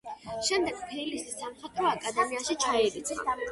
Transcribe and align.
შემდეგ 0.47 0.79
თბილისის 0.85 1.37
სამხატვრო 1.43 1.91
აკადემიაში 1.93 2.59
ჩაირიცხა. 2.67 3.41